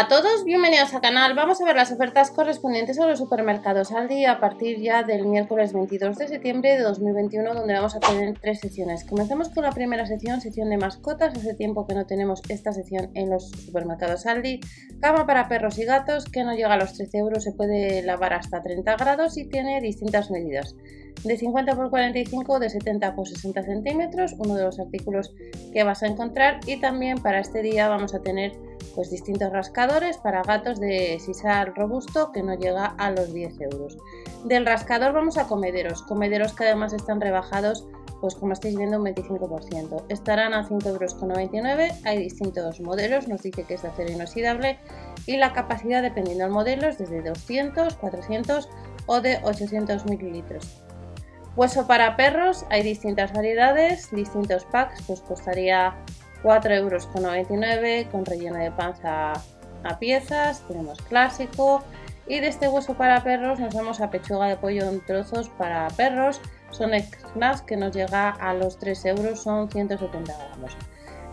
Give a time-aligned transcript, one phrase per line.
[0.00, 1.34] A todos, bienvenidos al canal.
[1.34, 5.72] Vamos a ver las ofertas correspondientes a los supermercados Aldi a partir ya del miércoles
[5.72, 9.02] 22 de septiembre de 2021 donde vamos a tener tres secciones.
[9.02, 11.36] Comenzamos con la primera sección, sección de mascotas.
[11.36, 14.60] Hace tiempo que no tenemos esta sección en los supermercados Aldi.
[15.00, 18.34] Cama para perros y gatos que no llega a los 13 euros, se puede lavar
[18.34, 20.76] hasta 30 grados y tiene distintas medidas
[21.24, 25.34] de 50 x 45 de 70 x 60 centímetros uno de los artículos
[25.72, 28.52] que vas a encontrar y también para este día vamos a tener
[28.94, 33.96] pues distintos rascadores para gatos de sisal robusto que no llega a los 10 euros.
[34.44, 37.86] Del rascador vamos a comederos comederos que además están rebajados
[38.20, 43.62] pues como estáis viendo un 25% estarán a 5,99 euros hay distintos modelos nos dice
[43.62, 44.78] que es de acero inoxidable
[45.26, 48.68] y la capacidad dependiendo del modelo es desde 200 400
[49.08, 50.82] o de 800 mililitros.
[51.56, 55.96] Hueso para perros, hay distintas variedades, distintos packs, pues costaría
[56.42, 57.06] 4,99 euros
[58.10, 59.32] con relleno de panza
[59.84, 61.82] a piezas, tenemos clásico
[62.26, 65.88] y de este hueso para perros nos vamos a pechuga de pollo en trozos para
[65.88, 66.90] perros, son
[67.34, 70.76] snacks que nos llega a los 3 euros, son 170 gramos.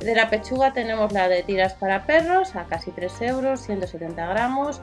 [0.00, 4.80] De la pechuga tenemos la de tiras para perros a casi 3 euros, 170 gramos.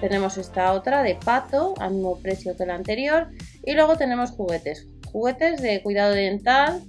[0.00, 3.28] Tenemos esta otra de pato al mismo precio que la anterior
[3.64, 4.86] y luego tenemos juguetes.
[5.12, 6.82] Juguetes de cuidado dental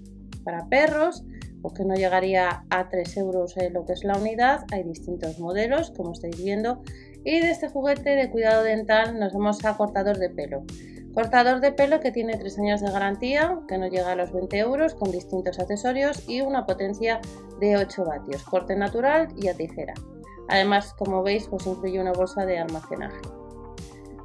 [0.44, 1.24] para perros,
[1.62, 4.66] porque no llegaría a 3 euros lo que es la unidad.
[4.72, 6.82] Hay distintos modelos, como estáis viendo.
[7.24, 10.64] Y de este juguete de cuidado dental nos vamos a cortador de pelo.
[11.14, 14.58] Cortador de pelo que tiene 3 años de garantía, que no llega a los 20
[14.58, 17.20] euros, con distintos accesorios y una potencia
[17.60, 18.44] de 8 vatios.
[18.44, 19.94] Corte natural y a tijera.
[20.48, 23.20] Además, como veis, pues incluye una bolsa de almacenaje.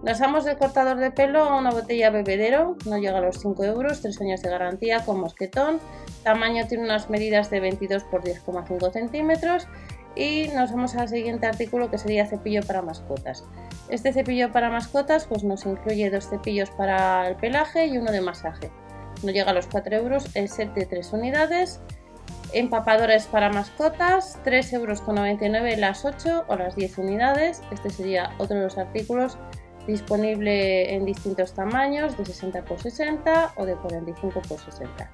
[0.06, 4.02] Pasamos del cortador de pelo a una botella bebedero, no llega a los 5 euros,
[4.02, 5.80] 3 años de garantía con mosquetón,
[6.22, 9.66] tamaño tiene unas medidas de 22 x 10,5 centímetros
[10.14, 13.42] y nos vamos al siguiente artículo que sería cepillo para mascotas.
[13.88, 18.20] Este cepillo para mascotas pues nos incluye dos cepillos para el pelaje y uno de
[18.20, 18.70] masaje.
[19.24, 21.80] No llega a los 4 euros, el set de 3 unidades.
[22.52, 27.60] Empapadores para mascotas, 3,99 euros las 8 o las 10 unidades.
[27.72, 29.36] Este sería otro de los artículos
[29.86, 35.10] disponible en distintos tamaños de 60 x 60 o de 45 x 60.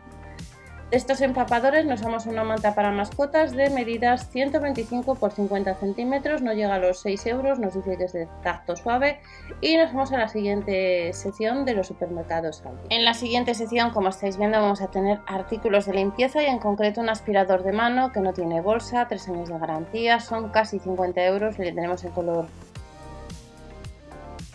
[0.93, 5.75] De estos empapadores nos vamos a una manta para mascotas de medidas 125 x 50
[5.77, 9.19] centímetros, no llega a los 6 euros, nos dice que es de tacto suave
[9.63, 14.11] y nos vamos a la siguiente sección de los supermercados En la siguiente sección, como
[14.11, 18.13] estáis viendo, vamos a tener artículos de limpieza y en concreto un aspirador de mano
[18.13, 22.11] que no tiene bolsa, 3 años de garantía, son casi 50 euros, le tenemos en
[22.11, 22.49] color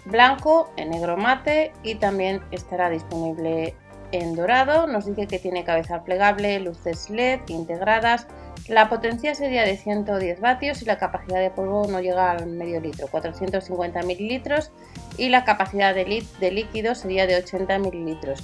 [0.08, 3.76] blanco, en negro mate y también estará disponible
[4.12, 4.88] en dorado.
[4.88, 8.28] Nos dice que tiene cabeza plegable, luces LED integradas.
[8.68, 12.82] La potencia sería de 110 vatios y la capacidad de polvo no llega al medio
[12.82, 14.72] litro, 450 mililitros
[15.18, 18.44] y la capacidad de, de líquido sería de 80 mililitros.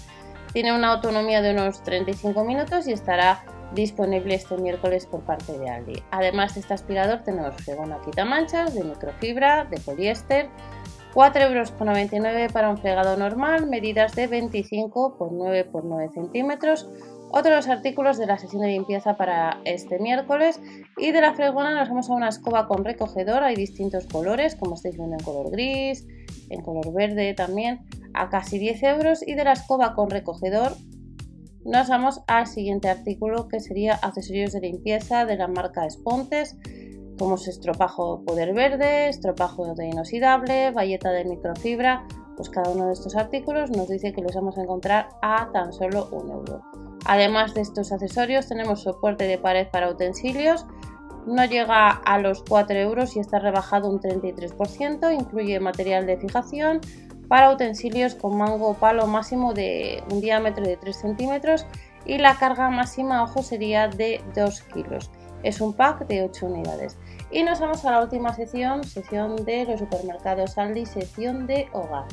[0.54, 3.44] Tiene una autonomía de unos 35 minutos y estará
[3.74, 6.04] disponible este miércoles por parte de Aldi.
[6.12, 10.48] Además de este aspirador tenemos fregona manchas de microfibra, de poliéster,
[11.14, 16.90] 4,99 euros para un fregado normal, medidas de 25 x 9 x 9 centímetros.
[17.32, 20.60] Otros artículos de la sesión de limpieza para este miércoles.
[20.98, 24.76] Y de la fregona nos vamos a una escoba con recogedor, hay distintos colores, como
[24.76, 26.06] estáis viendo en color gris,
[26.50, 29.28] en color verde también, a casi 10 euros.
[29.28, 30.74] Y de la escoba con recogedor
[31.66, 36.58] nos vamos al siguiente artículo que sería accesorios de limpieza de la marca Spontes
[37.18, 42.94] como es estropajo poder verde, estropajo de inoxidable, valleta de microfibra, pues cada uno de
[42.94, 46.62] estos artículos nos dice que los vamos a encontrar a tan solo un euro.
[47.06, 50.66] Además de estos accesorios tenemos soporte de pared para utensilios,
[51.26, 56.82] no llega a los 4 euros y está rebajado un 33%, incluye material de fijación
[57.28, 61.66] para utensilios con mango o palo máximo de un diámetro de 3 centímetros
[62.06, 65.10] y la carga máxima, ojo, sería de 2 kilos.
[65.44, 66.98] Es un pack de 8 unidades.
[67.32, 72.06] Y nos vamos a la última sección, sección de los supermercados Aldi, sección de hogar.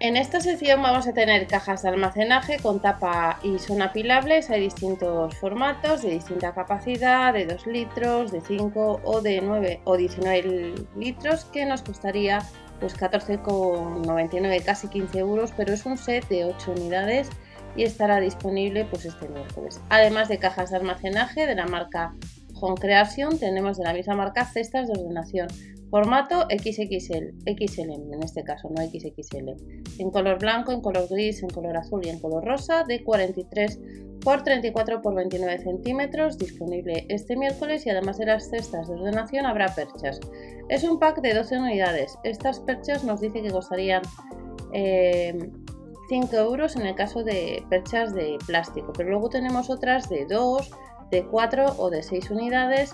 [0.00, 4.50] En esta sección vamos a tener cajas de almacenaje con tapa y son apilables.
[4.50, 9.96] Hay distintos formatos de distinta capacidad, de 2 litros, de 5 o de 9 o
[9.96, 12.40] 19 litros, que nos costaría
[12.80, 17.30] pues 14,99, casi 15 euros, pero es un set de 8 unidades
[17.76, 19.80] y estará disponible pues este miércoles.
[19.88, 22.14] Además de cajas de almacenaje de la marca
[22.58, 25.48] con creación tenemos de la misma marca cestas de ordenación.
[25.90, 29.50] Formato XXL, XL en este caso, no XXL.
[30.00, 33.78] En color blanco, en color gris, en color azul y en color rosa de 43
[34.24, 39.46] por 34 por 29 centímetros, disponible este miércoles y además de las cestas de ordenación
[39.46, 40.18] habrá perchas.
[40.68, 42.18] Es un pack de 12 unidades.
[42.24, 45.50] Estas perchas nos dice que costarían 5 eh,
[46.32, 50.70] euros en el caso de perchas de plástico, pero luego tenemos otras de 2,
[51.14, 52.92] de 4 o de 6 unidades.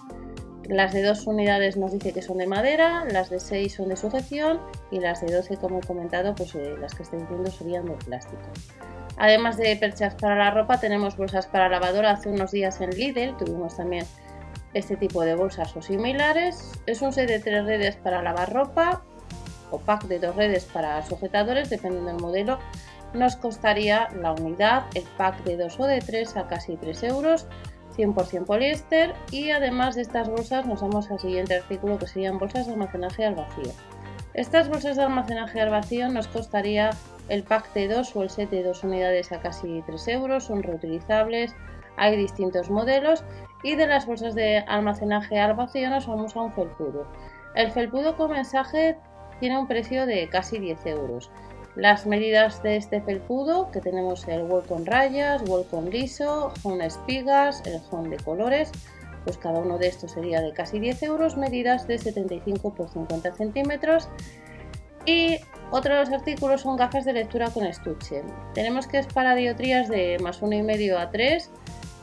[0.68, 3.96] Las de 2 unidades nos dice que son de madera, las de 6 son de
[3.96, 7.86] sujeción y las de 12, como he comentado, pues eh, las que estoy diciendo serían
[7.86, 8.42] de plástico.
[9.16, 12.10] Además de perchas para la ropa, tenemos bolsas para lavadora.
[12.10, 14.04] Hace unos días en Lidl tuvimos también
[14.74, 16.72] este tipo de bolsas o similares.
[16.86, 19.02] Es un set de tres redes para lavar ropa
[19.70, 22.58] o pack de dos redes para sujetadores, dependiendo del modelo.
[23.12, 27.46] Nos costaría la unidad, el pack de dos o de tres a casi 3 euros.
[27.96, 32.66] 100% poliéster y además de estas bolsas nos vamos al siguiente artículo que serían bolsas
[32.66, 33.72] de almacenaje al vacío.
[34.34, 36.90] Estas bolsas de almacenaje al vacío nos costaría
[37.28, 40.62] el pack de 2 o el set de 2 unidades a casi 3 euros, son
[40.62, 41.54] reutilizables,
[41.96, 43.24] hay distintos modelos
[43.62, 47.06] y de las bolsas de almacenaje al vacío nos vamos a un felpudo.
[47.54, 48.96] El felpudo con mensaje
[49.40, 51.30] tiene un precio de casi 10 euros.
[51.80, 56.82] Las medidas de este felpudo, que tenemos el wall con rayas, wall con liso, con
[56.82, 58.70] espigas, el home de colores,
[59.24, 63.32] pues cada uno de estos sería de casi 10 euros, medidas de 75 por 50
[63.32, 64.10] centímetros.
[65.06, 65.38] Y
[65.70, 68.24] otro de los artículos son gafas de lectura con estuche.
[68.52, 71.50] Tenemos que es para diotrías de más 1,5 a 3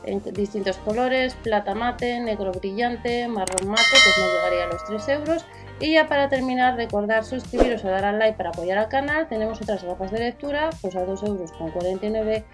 [0.06, 5.08] en distintos colores, plata mate, negro brillante, marrón mate, pues no llegaría a los 3
[5.20, 5.44] euros.
[5.80, 9.28] Y ya para terminar, recordar suscribiros o dar al like para apoyar al canal.
[9.28, 12.44] Tenemos otras gafas de lectura, pues a 2 euros con 49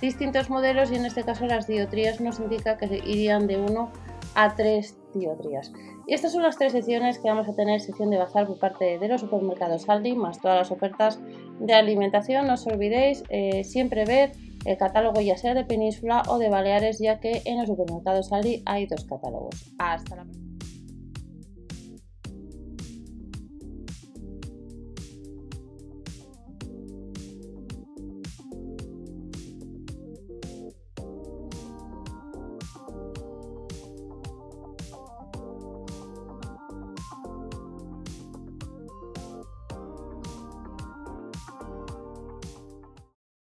[0.00, 3.92] distintos modelos y en este caso las diotrías nos indica que irían de 1
[4.34, 5.72] a 3 diotrías.
[6.06, 8.98] Y estas son las tres secciones que vamos a tener, sección de bazar por parte
[8.98, 11.18] de los supermercados Aldi, más todas las ofertas
[11.60, 12.46] de alimentación.
[12.46, 14.32] No os olvidéis eh, siempre ver
[14.66, 18.62] el catálogo ya sea de Península o de Baleares, ya que en los supermercados Aldi
[18.66, 19.72] hay dos catálogos.
[19.78, 20.43] Hasta la próxima.